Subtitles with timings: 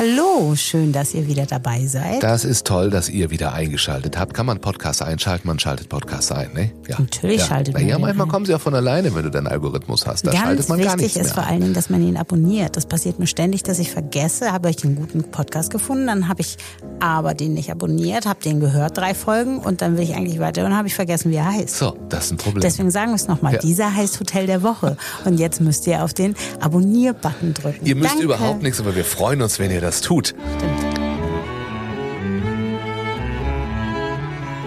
[0.00, 2.22] Hallo, schön, dass ihr wieder dabei seid.
[2.22, 4.32] Das ist toll, dass ihr wieder eingeschaltet habt.
[4.32, 5.46] Kann man Podcast einschalten?
[5.46, 6.72] Man schaltet Podcast ein, ne?
[6.88, 6.98] Ja.
[6.98, 7.46] Natürlich ja.
[7.46, 10.26] schaltet man Ja, manchmal kommen sie auch von alleine, wenn du deinen Algorithmus hast.
[10.26, 12.16] Da Ganz schaltet man gar wichtig nichts ist mehr vor allen Dingen, dass man ihn
[12.16, 12.78] abonniert.
[12.78, 16.40] Das passiert mir ständig, dass ich vergesse, habe ich einen guten Podcast gefunden, dann habe
[16.40, 16.56] ich
[17.00, 20.64] aber den nicht abonniert, habe den gehört, drei Folgen und dann will ich eigentlich weiter
[20.64, 21.76] und habe ich vergessen, wie er heißt.
[21.76, 22.62] So, das ist ein Problem.
[22.62, 23.58] Deswegen sagen wir es nochmal, Ja.
[23.58, 24.96] dieser heißt Hotel der Woche.
[25.26, 27.84] Und jetzt müsst ihr auf den Abonnier-Button drücken.
[27.84, 28.24] ihr müsst Danke.
[28.24, 30.34] überhaupt nichts, aber wir freuen uns, wenn ihr das tut.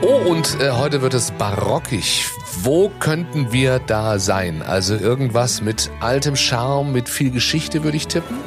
[0.01, 2.27] Oh, und äh, heute wird es barockig.
[2.61, 4.61] Wo könnten wir da sein?
[4.61, 8.37] Also irgendwas mit altem Charme, mit viel Geschichte, würde ich tippen.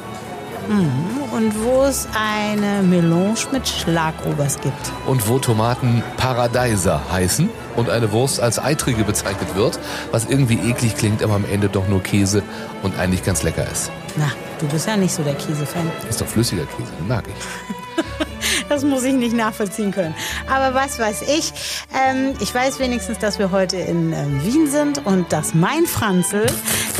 [0.69, 4.91] Und wo es eine Melange mit Schlagobers gibt.
[5.05, 9.79] Und wo Tomaten Paradeiser heißen und eine Wurst als eitrige bezeichnet wird,
[10.11, 12.43] was irgendwie eklig klingt, aber am Ende doch nur Käse
[12.83, 13.91] und eigentlich ganz lecker ist.
[14.17, 15.89] Na, du bist ja nicht so der Käsefan.
[16.09, 18.05] Ist doch flüssiger Käse, den mag ich.
[18.69, 20.13] Das muss ich nicht nachvollziehen können.
[20.49, 21.53] Aber was weiß ich?
[21.93, 26.45] Ähm, ich weiß wenigstens, dass wir heute in ähm, Wien sind und dass mein Franzl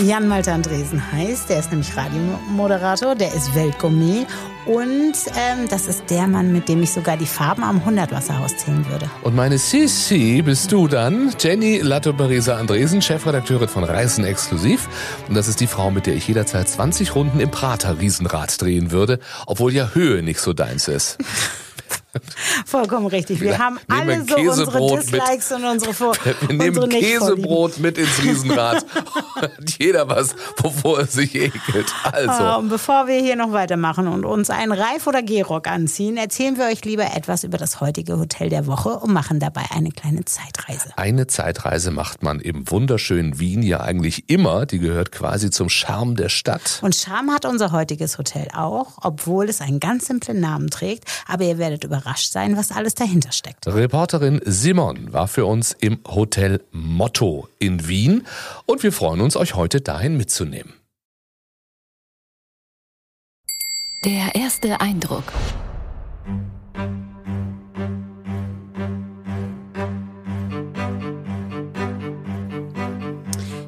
[0.04, 1.50] Jan Malte Andresen heißt.
[1.50, 4.28] Der ist nämlich Radiomoderator, der ist Weltgourmet
[4.66, 8.88] und ähm, das ist der Mann, mit dem ich sogar die Farben am Hundertwasserhaus zählen
[8.90, 9.10] würde.
[9.24, 14.88] Und meine Sissi bist du dann, Jenny Latto-Parisa Andresen, Chefredakteurin von Reisen Exklusiv.
[15.28, 18.92] Und das ist die Frau, mit der ich jederzeit 20 Runden im Prater Riesenrad drehen
[18.92, 21.18] würde, obwohl ja Höhe nicht so deins ist.
[22.66, 23.40] Vollkommen richtig.
[23.42, 24.42] Wir Wir haben alle so unsere
[24.72, 25.14] Käsebrot mit.
[25.22, 26.14] Dislikes und unsere Vor
[26.48, 27.02] Wir nehmen unsere.
[27.02, 28.86] Käsebrot mit ins Riesenrad.
[29.36, 31.94] Hat jeder was, wovor er sich ekelt.
[32.04, 36.18] Ah, Also, Und bevor wir hier noch weitermachen und uns einen Reif- oder Gehrock anziehen,
[36.18, 39.92] erzählen wir euch lieber etwas über das heutige Hotel der Woche und machen dabei eine
[39.92, 40.90] kleine Zeitreise.
[40.96, 44.66] eine Zeitreise macht man im wunderschönen Wien ja eigentlich immer.
[44.66, 46.80] Die gehört quasi zum Charme der Stadt.
[46.82, 51.04] Und Charme hat unser heutiges Hotel auch, obwohl es einen ganz simplen Namen trägt.
[51.28, 53.68] Aber ihr werdet überrascht sein, was alles dahinter steckt.
[53.68, 58.26] Reporterin Simon war für uns im Hotel Motto in Wien
[58.66, 60.74] und wir freuen uns, euch heute dahin mitzunehmen.
[64.06, 65.24] Der erste Eindruck.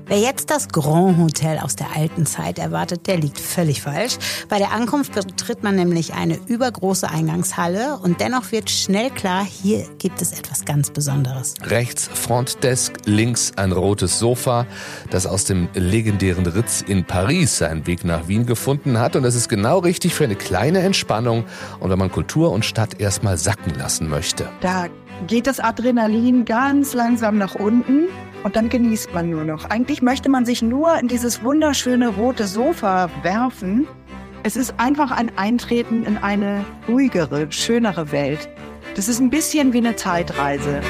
[0.10, 4.18] Wer jetzt das Grand Hotel aus der alten Zeit erwartet, der liegt völlig falsch.
[4.50, 9.86] Bei der Ankunft betritt man nämlich eine übergroße Eingangshalle und dennoch wird schnell klar, hier
[10.00, 11.54] gibt es etwas ganz Besonderes.
[11.62, 14.66] Rechts Frontdesk, links ein rotes Sofa,
[15.12, 19.16] das aus dem legendären Ritz in Paris seinen Weg nach Wien gefunden hat.
[19.16, 21.44] Und das ist genau richtig für eine kleine Entspannung
[21.80, 24.50] und wenn man Kultur und Stadt erstmal sacken lassen möchte.
[24.62, 24.88] Da
[25.28, 28.08] geht das Adrenalin ganz langsam nach unten
[28.44, 29.70] und dann genießt man nur noch.
[29.70, 33.88] Eigentlich möchte man sich nur in dieses wunderschöne rote Sofa werfen.
[34.44, 38.50] Es ist einfach ein Eintreten in eine ruhigere, schönere Welt.
[38.96, 40.82] Das ist ein bisschen wie eine Zeitreise.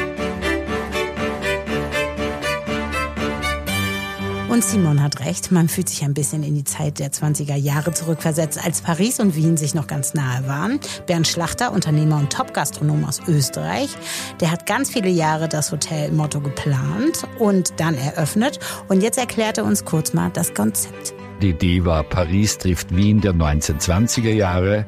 [4.49, 7.93] Und Simon hat recht, man fühlt sich ein bisschen in die Zeit der 20er Jahre
[7.93, 10.79] zurückversetzt, als Paris und Wien sich noch ganz nahe waren.
[11.05, 13.95] Bernd Schlachter, Unternehmer und Top-Gastronom aus Österreich,
[14.41, 18.59] der hat ganz viele Jahre das Hotel Motto geplant und dann eröffnet.
[18.87, 21.13] Und jetzt erklärt er uns kurz mal das Konzept.
[21.43, 24.87] Die Idee war Paris trifft Wien der 1920er Jahre.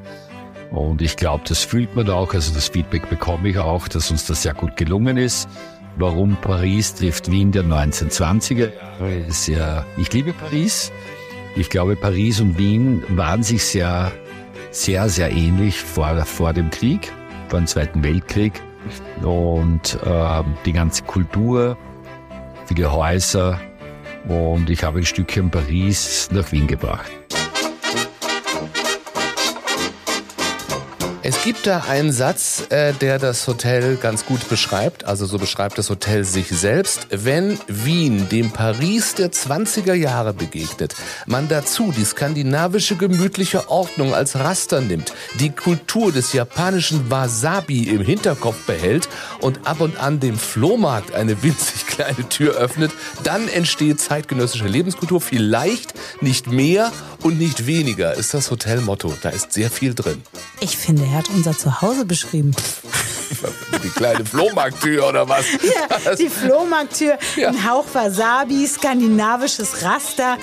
[0.71, 2.33] Und ich glaube, das fühlt man auch.
[2.33, 5.47] Also das Feedback bekomme ich auch, dass uns das sehr gut gelungen ist.
[5.97, 10.91] Warum Paris trifft Wien der 1920er Jahre ist ja, ich liebe Paris.
[11.55, 14.11] Ich glaube, Paris und Wien waren sich sehr,
[14.71, 17.11] sehr, sehr ähnlich vor, vor dem Krieg,
[17.49, 18.53] vor dem Zweiten Weltkrieg.
[19.21, 21.77] Und äh, die ganze Kultur,
[22.65, 23.59] viele Häuser.
[24.27, 27.11] Und ich habe ein Stückchen Paris nach Wien gebracht.
[31.33, 35.05] Es gibt da einen Satz, äh, der das Hotel ganz gut beschreibt.
[35.05, 37.07] Also so beschreibt das Hotel sich selbst.
[37.09, 40.93] Wenn Wien dem Paris der 20er Jahre begegnet,
[41.27, 48.01] man dazu die skandinavische gemütliche Ordnung als Raster nimmt, die Kultur des japanischen Wasabi im
[48.01, 49.07] Hinterkopf behält
[49.39, 52.91] und ab und an dem Flohmarkt eine winzig kleine Tür öffnet,
[53.23, 55.21] dann entsteht zeitgenössische Lebenskultur.
[55.21, 56.91] Vielleicht nicht mehr
[57.23, 59.13] und nicht weniger ist das Hotelmotto.
[59.21, 60.21] Da ist sehr viel drin.
[60.59, 62.51] Ich finde, er hat unser Zuhause beschrieben.
[63.83, 65.45] Die kleine Flohmarkttür oder was?
[65.51, 67.49] Ja, die Flohmarkttür, ja.
[67.49, 70.37] ein Hauch Wasabi, skandinavisches Raster.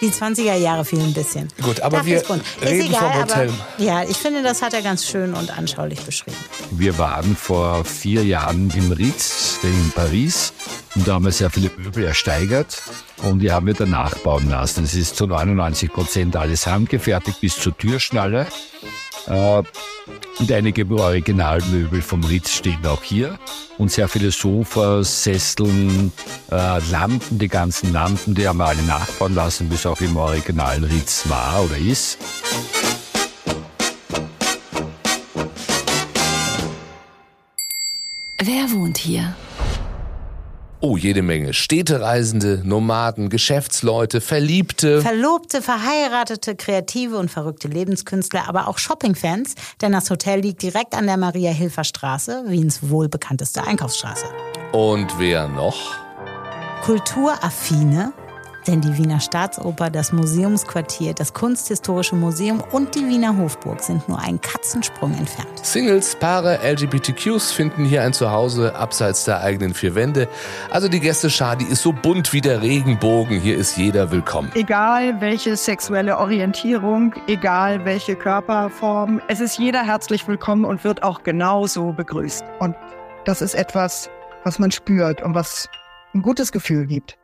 [0.00, 1.48] Die 20er Jahre fehlen ein bisschen.
[1.62, 2.22] Gut, aber Dafür
[2.60, 3.48] wir reden egal, vom Hotel.
[3.48, 6.36] Aber, ja, ich finde, das hat er ganz schön und anschaulich beschrieben.
[6.70, 10.52] Wir waren vor vier Jahren im Ritz in Paris
[10.96, 12.82] und da haben wir sehr viele Möbel ersteigert
[13.22, 14.84] und die haben wir dann nachbauen lassen.
[14.84, 18.46] Es ist zu 99 Prozent alles handgefertigt bis zur Türschnalle.
[19.26, 19.62] Äh,
[20.38, 23.38] und einige Originalmöbel vom Ritz stehen auch hier.
[23.78, 26.12] Und sehr viele Sofas, Sesseln,
[26.50, 30.84] äh, Lampen, die ganzen Lampen, die haben wir alle nachbauen lassen, bis auch im originalen
[30.84, 32.18] Ritz war oder ist.
[38.38, 39.36] Wer wohnt hier?
[40.84, 41.54] Oh, jede Menge.
[41.54, 45.00] Städtereisende, Nomaden, Geschäftsleute, Verliebte.
[45.00, 51.06] Verlobte, verheiratete, kreative und verrückte Lebenskünstler, aber auch Shoppingfans, denn das Hotel liegt direkt an
[51.06, 54.26] der Maria-Hilfer-Straße, Wiens wohlbekannteste Einkaufsstraße.
[54.72, 55.94] Und wer noch?
[56.82, 58.12] Kulturaffine,
[58.66, 64.18] denn die Wiener Staatsoper, das Museumsquartier, das Kunsthistorische Museum und die Wiener Hofburg sind nur
[64.18, 65.48] einen Katzensprung entfernt.
[65.62, 70.28] Singles, Paare, LGBTQs finden hier ein Zuhause abseits der eigenen vier Wände.
[70.70, 73.40] Also die Gästeschar, die ist so bunt wie der Regenbogen.
[73.40, 74.50] Hier ist jeder willkommen.
[74.54, 81.22] Egal welche sexuelle Orientierung, egal welche Körperform, es ist jeder herzlich willkommen und wird auch
[81.22, 82.44] genauso begrüßt.
[82.60, 82.76] Und
[83.24, 84.10] das ist etwas,
[84.44, 85.68] was man spürt und was
[86.14, 87.16] ein gutes Gefühl gibt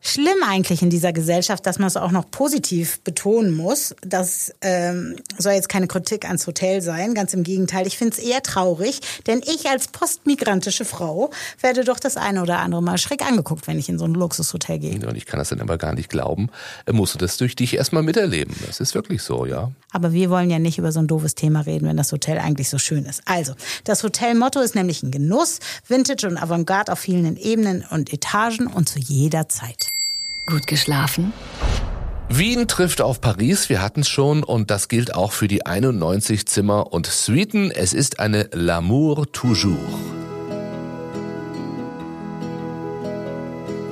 [0.00, 3.94] schlimm eigentlich in dieser Gesellschaft, dass man es auch noch positiv betonen muss.
[4.02, 7.86] Das ähm, soll jetzt keine Kritik ans Hotel sein, ganz im Gegenteil.
[7.86, 11.30] Ich finde es eher traurig, denn ich als postmigrantische Frau
[11.60, 14.78] werde doch das eine oder andere Mal schräg angeguckt, wenn ich in so ein Luxushotel
[14.78, 15.06] gehe.
[15.06, 16.48] Und ich kann das dann aber gar nicht glauben.
[16.86, 18.54] Äh, musst du das durch dich erstmal miterleben.
[18.66, 19.70] Das ist wirklich so, ja.
[19.92, 22.70] Aber wir wollen ja nicht über so ein doofes Thema reden, wenn das Hotel eigentlich
[22.70, 23.22] so schön ist.
[23.26, 23.54] Also,
[23.84, 25.58] das Hotelmotto ist nämlich ein Genuss,
[25.88, 29.89] Vintage und Avantgarde auf vielen Ebenen und Etagen und zu jeder Zeit.
[30.50, 31.32] Gut geschlafen?
[32.28, 36.46] Wien trifft auf Paris, wir hatten es schon und das gilt auch für die 91
[36.46, 37.70] Zimmer und Suiten.
[37.70, 39.78] Es ist eine L'amour toujours.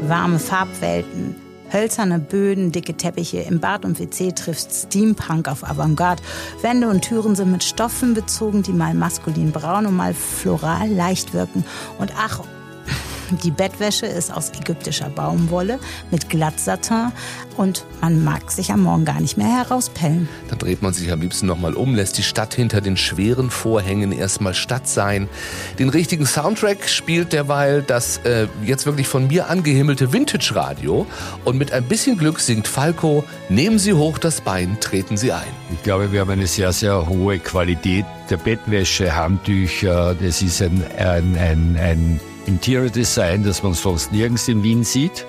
[0.03, 1.37] Warme Farbwelten,
[1.73, 3.39] hölzerne Böden, dicke Teppiche.
[3.39, 6.23] Im Bad und WC trifft Steampunk auf Avantgarde.
[6.63, 11.35] Wände und Türen sind mit Stoffen bezogen, die mal maskulin braun und mal floral leicht
[11.35, 11.65] wirken.
[11.99, 12.43] Und ach,
[13.37, 15.79] die Bettwäsche ist aus ägyptischer Baumwolle
[16.11, 17.13] mit Glattsatin
[17.57, 20.29] und man mag sich am Morgen gar nicht mehr herauspellen.
[20.49, 24.13] Dann dreht man sich am liebsten nochmal um, lässt die Stadt hinter den schweren Vorhängen
[24.13, 25.29] erstmal Stadt sein.
[25.79, 31.07] Den richtigen Soundtrack spielt derweil das äh, jetzt wirklich von mir angehimmelte Vintage-Radio
[31.45, 35.49] und mit ein bisschen Glück singt Falco, nehmen Sie hoch das Bein, treten Sie ein.
[35.73, 40.85] Ich glaube, wir haben eine sehr, sehr hohe Qualität der Bettwäsche, Handtücher, das ist ein,
[40.99, 45.27] ein, ein, ein Interior Design, das man sonst nirgends in Wien sieht.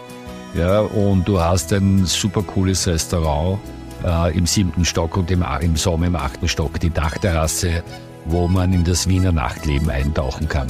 [0.55, 3.59] Ja, und du hast ein super cooles Restaurant
[4.05, 7.83] äh, im siebten Stock und im, im Sommer im achten Stock, die Dachterrasse,
[8.23, 10.67] wo man in das Wiener Nachtleben eintauchen kann.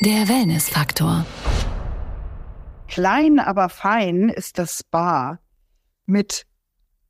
[0.00, 1.26] Der Wellnessfaktor.
[2.86, 5.40] Klein, aber fein ist das Spa
[6.06, 6.46] mit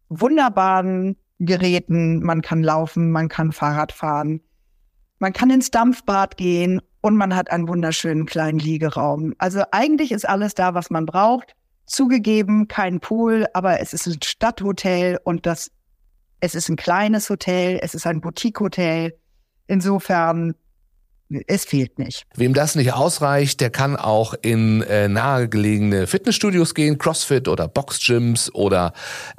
[0.09, 2.23] wunderbaren Geräten.
[2.23, 4.41] Man kann laufen, man kann Fahrrad fahren.
[5.19, 9.35] Man kann ins Dampfbad gehen und man hat einen wunderschönen kleinen Liegeraum.
[9.39, 11.55] Also eigentlich ist alles da, was man braucht.
[11.87, 15.71] Zugegeben, kein Pool, aber es ist ein Stadthotel und das,
[16.41, 19.17] es ist ein kleines Hotel, es ist ein Boutique-Hotel.
[19.69, 20.55] Insofern
[21.47, 22.25] es fehlt nicht.
[22.37, 28.55] Wem das nicht ausreicht, der kann auch in äh, nahegelegene Fitnessstudios gehen, Crossfit oder Boxgyms
[28.55, 28.93] oder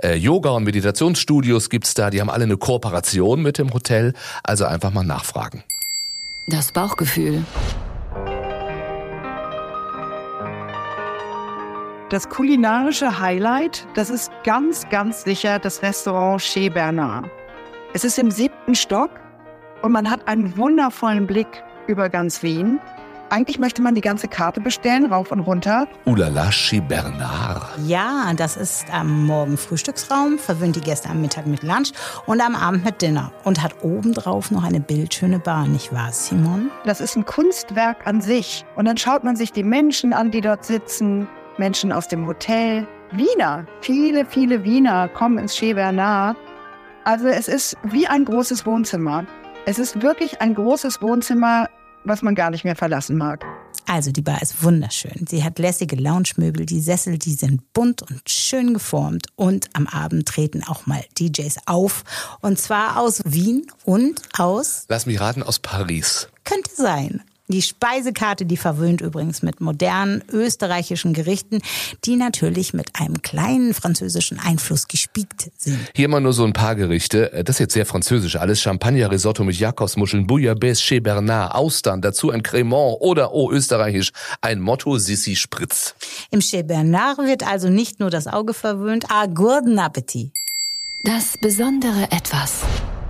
[0.04, 2.10] äh, Yoga- und Meditationsstudios gibt's da.
[2.10, 4.14] Die haben alle eine Kooperation mit dem Hotel.
[4.44, 5.64] Also einfach mal nachfragen.
[6.48, 7.44] Das Bauchgefühl.
[12.10, 17.30] Das kulinarische Highlight, das ist ganz, ganz sicher das Restaurant Chez Bernard.
[17.94, 19.10] Es ist im siebten Stock
[19.82, 21.48] und man hat einen wundervollen Blick
[21.88, 22.80] über ganz Wien.
[23.30, 25.88] Eigentlich möchte man die ganze Karte bestellen, rauf und runter.
[26.06, 27.62] Oulala, chez Bernard.
[27.86, 31.92] Ja, das ist am Morgen Frühstücksraum, verwöhnt die Gäste am Mittag mit Lunch
[32.26, 33.34] und am Abend mit Dinner.
[33.44, 36.72] Und hat obendrauf noch eine bildschöne Bar, nicht wahr, Simon?
[36.86, 38.64] Das ist ein Kunstwerk an sich.
[38.76, 41.28] Und dann schaut man sich die Menschen an, die dort sitzen.
[41.58, 42.88] Menschen aus dem Hotel.
[43.12, 43.66] Wiener.
[43.82, 46.38] Viele, viele Wiener kommen ins Chez Bernard.
[47.04, 49.26] Also es ist wie ein großes Wohnzimmer.
[49.70, 51.68] Es ist wirklich ein großes Wohnzimmer
[52.08, 53.46] was man gar nicht mehr verlassen mag.
[53.86, 55.26] Also die Bar ist wunderschön.
[55.28, 60.28] Sie hat lässige Lounge-Möbel, die Sessel, die sind bunt und schön geformt und am Abend
[60.28, 62.04] treten auch mal DJs auf
[62.42, 66.28] und zwar aus Wien und aus Lass mich raten, aus Paris.
[66.44, 67.24] könnte sein.
[67.50, 71.62] Die Speisekarte, die verwöhnt übrigens mit modernen österreichischen Gerichten,
[72.04, 75.80] die natürlich mit einem kleinen französischen Einfluss gespiegt sind.
[75.96, 77.32] Hier mal nur so ein paar Gerichte.
[77.32, 78.36] Äh, Das ist jetzt sehr französisch.
[78.36, 84.12] Alles Champagner, Risotto mit Jakobsmuscheln, Bouillabaisse chez Bernard, Austern, dazu ein Cremant oder, oh, österreichisch,
[84.42, 85.96] ein Motto Sissi Spritz.
[86.32, 90.32] Im Chez Bernard wird also nicht nur das Auge verwöhnt, ah, guten Appetit.
[91.04, 92.62] Das besondere Etwas.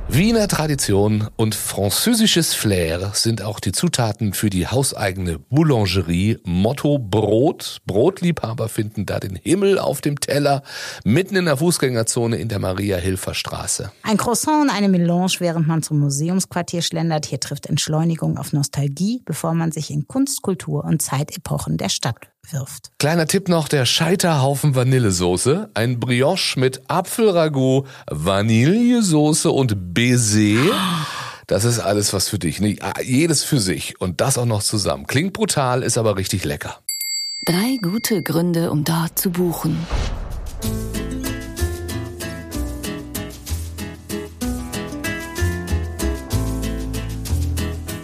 [0.10, 6.40] Wiener Tradition und französisches Flair sind auch die Zutaten für die hauseigene Boulangerie.
[6.46, 7.82] Motto Brot.
[7.86, 10.64] Brotliebhaber finden da den Himmel auf dem Teller,
[11.04, 13.92] mitten in der Fußgängerzone in der Maria-Hilfer-Straße.
[14.04, 17.26] Ein Croissant und eine Melange, während man zum Museumsquartier schlendert.
[17.26, 22.16] Hier trifft Entschleunigung auf Nostalgie, bevor man sich in Kunst, Kultur und Zeitepochen der Stadt
[22.52, 22.92] wirft.
[23.00, 25.70] Kleiner Tipp noch, der Scheiterhaufen Vanillesoße.
[25.74, 30.74] Ein Brioche mit Apfelragout, Vanillesoße und Baiser.
[31.48, 32.60] Das ist alles was für dich.
[32.60, 35.08] Nicht jedes für sich und das auch noch zusammen.
[35.08, 36.80] Klingt brutal, ist aber richtig lecker.
[37.46, 39.78] Drei gute Gründe, um dort zu buchen.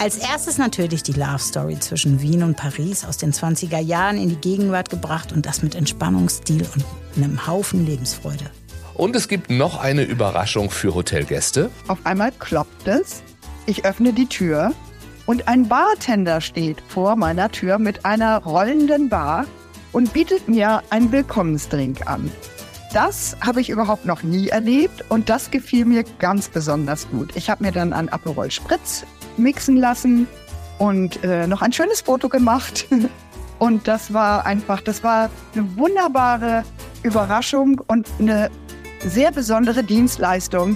[0.04, 4.28] Als erstes natürlich die Love Story zwischen Wien und Paris aus den 20er Jahren in
[4.28, 6.84] die Gegenwart gebracht und das mit Entspannungsstil und
[7.16, 8.52] einem Haufen Lebensfreude.
[8.96, 11.70] Und es gibt noch eine Überraschung für Hotelgäste.
[11.88, 13.24] Auf einmal klopft es,
[13.66, 14.74] ich öffne die Tür
[15.26, 19.46] und ein Bartender steht vor meiner Tür mit einer rollenden Bar
[19.94, 22.30] und bietet mir einen Willkommensdrink an.
[22.92, 27.38] Das habe ich überhaupt noch nie erlebt und das gefiel mir ganz besonders gut.
[27.38, 29.06] Ich habe mir dann einen Aperol Spritz
[29.38, 30.28] mixen lassen
[30.78, 32.88] und äh, noch ein schönes Foto gemacht.
[33.60, 36.64] Und das war einfach, das war eine wunderbare
[37.02, 38.50] Überraschung und eine
[39.00, 40.76] sehr besondere Dienstleistung,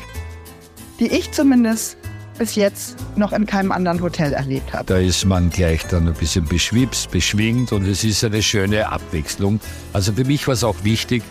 [0.99, 1.97] die ich zumindest
[2.37, 4.85] bis jetzt noch in keinem anderen Hotel erlebt habe.
[4.85, 9.59] Da ist man gleich dann ein bisschen beschwipst, beschwingt und es ist eine schöne Abwechslung.
[9.91, 11.23] Also für mich war es auch wichtig,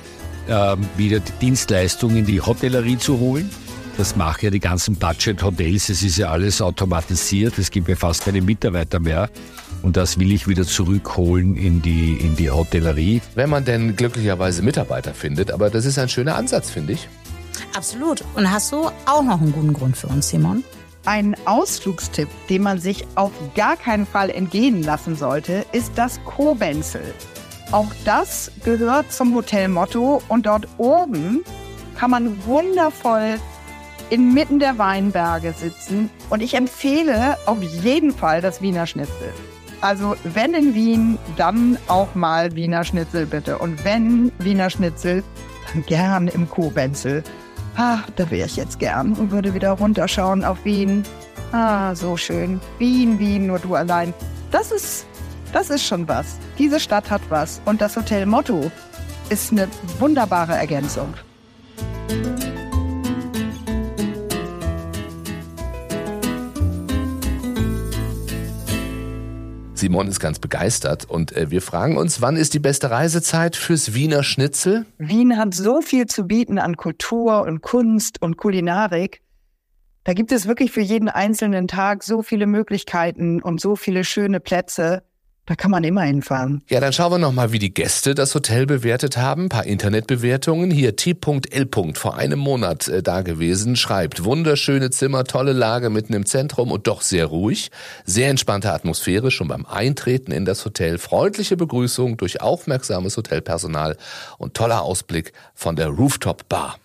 [0.49, 3.51] ähm, wieder die Dienstleistung in die Hotellerie zu holen.
[3.99, 5.89] Das machen ja die ganzen Budget-Hotels.
[5.89, 7.59] Es ist ja alles automatisiert.
[7.59, 9.31] Es gibt ja fast keine Mitarbeiter mehr.
[9.83, 13.23] Und das will ich wieder zurückholen in die, in die Hotellerie.
[13.35, 17.09] Wenn man denn glücklicherweise Mitarbeiter findet, aber das ist ein schöner Ansatz, finde ich.
[17.75, 18.23] Absolut.
[18.35, 20.63] Und hast du auch noch einen guten Grund für uns, Simon?
[21.07, 27.15] Ein Ausflugstipp, den man sich auf gar keinen Fall entgehen lassen sollte, ist das Kobenzel.
[27.73, 31.45] Auch das gehört zum Hotelmotto und dort oben
[31.97, 33.39] kann man wundervoll
[34.11, 39.33] inmitten der Weinberge sitzen und ich empfehle auf jeden Fall das Wiener Schnitzel.
[39.81, 43.59] Also wenn in Wien, dann auch mal Wiener Schnitzel bitte.
[43.59, 45.23] Und wenn Wiener Schnitzel,
[45.73, 47.23] dann gern im Kobenzel.
[47.77, 51.05] Ah, da wäre ich jetzt gern und würde wieder runterschauen auf Wien.
[51.53, 52.61] Ah, so schön.
[52.79, 54.15] Wien, Wien, nur du allein.
[54.51, 55.07] Das ist,
[55.53, 56.39] das ist schon was.
[56.59, 57.61] Diese Stadt hat was.
[57.67, 58.71] Und das Hotel Motto
[59.29, 61.13] ist eine wunderbare Ergänzung.
[69.87, 73.95] Simon ist ganz begeistert und äh, wir fragen uns, wann ist die beste Reisezeit fürs
[73.95, 74.85] Wiener Schnitzel?
[74.99, 79.23] Wien hat so viel zu bieten an Kultur und Kunst und Kulinarik.
[80.03, 84.41] Da gibt es wirklich für jeden einzelnen Tag so viele Möglichkeiten und so viele schöne
[84.41, 85.05] Plätze.
[85.47, 86.63] Da kann man immer hinfahren.
[86.69, 89.45] Ja, dann schauen wir noch mal, wie die Gäste das Hotel bewertet haben.
[89.45, 90.73] Ein paar Internetbewertungen.
[90.73, 91.69] Hier T.L.
[91.95, 96.89] vor einem Monat äh, da gewesen, schreibt, wunderschöne Zimmer, tolle Lage mitten im Zentrum und
[96.89, 97.71] doch sehr ruhig.
[98.05, 100.99] Sehr entspannte Atmosphäre schon beim Eintreten in das Hotel.
[100.99, 103.97] Freundliche Begrüßung durch aufmerksames Hotelpersonal
[104.39, 106.77] und toller Ausblick von der Rooftop Bar.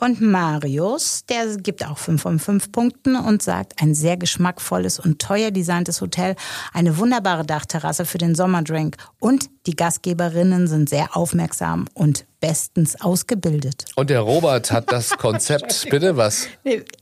[0.00, 5.20] Und Marius, der gibt auch 5 von 5 Punkten und sagt, ein sehr geschmackvolles und
[5.20, 6.36] teuer designtes Hotel,
[6.72, 13.84] eine wunderbare Dachterrasse für den Sommerdrink und die Gastgeberinnen sind sehr aufmerksam und bestens ausgebildet.
[13.96, 16.46] Und der Robert hat das Konzept, bitte was?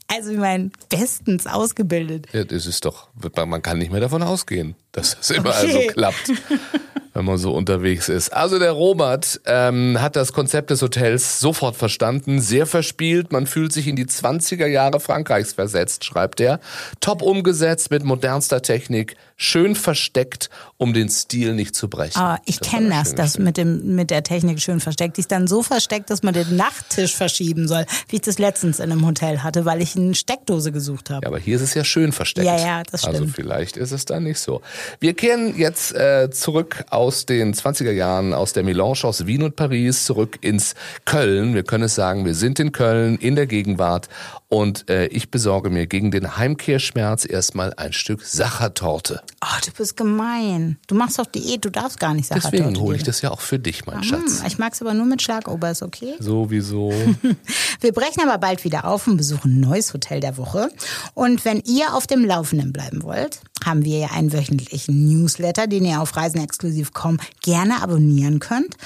[0.09, 2.27] Also ich meine, bestens ausgebildet.
[2.33, 3.09] Ja, das ist doch,
[3.47, 5.87] man kann nicht mehr davon ausgehen, dass das immer Okay.
[5.87, 6.33] so klappt.
[7.15, 8.31] wenn man so unterwegs ist.
[8.35, 13.73] Also der Robert ähm, hat das Konzept des Hotels sofort verstanden, sehr verspielt, man fühlt
[13.73, 16.61] sich in die 20er Jahre Frankreichs versetzt, schreibt er.
[17.01, 22.19] Top umgesetzt mit modernster Technik, schön versteckt, um den Stil nicht zu brechen.
[22.21, 25.17] Ah, ich kenne das, das mit dem mit der Technik schön versteckt.
[25.17, 28.79] Die ist dann so versteckt, dass man den Nachttisch verschieben soll, wie ich das letztens
[28.79, 31.25] in einem Hotel hatte, weil ich eine Steckdose gesucht habe.
[31.25, 32.47] Ja, aber hier ist es ja schön versteckt.
[32.47, 33.35] Ja, ja, das Also stimmt.
[33.37, 34.63] vielleicht ist es dann nicht so.
[35.01, 39.57] Wir kehren jetzt äh, zurück aus den 20er Jahren, aus der Melange aus Wien und
[39.57, 41.55] Paris, zurück ins Köln.
[41.55, 44.09] Wir können es sagen, wir sind in Köln, in der Gegenwart.
[44.49, 49.21] Und äh, ich besorge mir gegen den Heimkehrschmerz erstmal ein Stück Sachertorte.
[49.57, 50.79] Oh, du bist gemein.
[50.87, 52.57] Du machst doch Diät, du darfst gar nicht Sachertorte.
[52.59, 54.43] Deswegen hole ich das ja auch für dich, mein Hm, Schatz.
[54.47, 56.15] ich mag's aber nur mit Schlagober, ist okay?
[56.19, 56.93] Sowieso.
[57.81, 60.69] Wir brechen aber bald wieder auf und besuchen ein neues Hotel der Woche.
[61.15, 65.85] Und wenn ihr auf dem Laufenden bleiben wollt, haben wir ja einen wöchentlichen Newsletter, den
[65.85, 68.77] ihr auf reisenexklusiv.com gerne abonnieren könnt.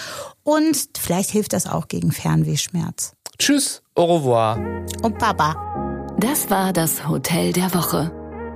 [0.43, 3.13] Und vielleicht hilft das auch gegen Fernwehschmerz.
[3.39, 4.59] Tschüss, au revoir.
[5.03, 5.57] Und Baba.
[6.19, 8.11] Das war das Hotel der Woche.